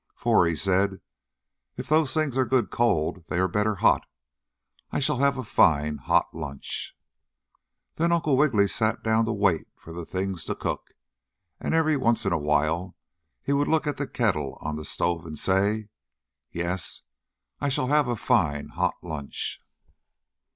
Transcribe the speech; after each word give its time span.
"For," 0.15 0.55
said 0.55 0.93
he, 1.75 1.81
"if 1.81 1.87
those 1.87 2.11
things 2.11 2.35
are 2.35 2.43
good 2.43 2.71
cold 2.71 3.23
they 3.27 3.37
are 3.37 3.47
better 3.47 3.75
hot. 3.75 4.01
I 4.89 4.99
shall 4.99 5.19
have 5.19 5.37
a 5.37 5.43
fine 5.43 5.97
hot 5.97 6.33
lunch." 6.33 6.97
Then 7.97 8.11
Uncle 8.11 8.35
Wiggily 8.35 8.67
sat 8.67 9.03
down 9.03 9.25
to 9.25 9.31
wait 9.31 9.67
for 9.75 9.93
the 9.93 10.03
things 10.07 10.43
to 10.45 10.55
cook, 10.55 10.95
and 11.59 11.75
every 11.75 11.97
once 11.97 12.25
in 12.25 12.33
a 12.33 12.39
while 12.39 12.95
he 13.43 13.53
would 13.53 13.67
look 13.67 13.85
at 13.85 13.97
the 13.97 14.07
kettle 14.07 14.57
on 14.59 14.75
the 14.75 14.85
stove 14.85 15.23
and 15.23 15.37
say: 15.37 15.89
"Yes, 16.51 17.03
I 17.59 17.69
shall 17.69 17.89
have 17.89 18.07
a 18.07 18.15
fine, 18.15 18.69
hot 18.69 18.95
lunch!" 19.03 19.59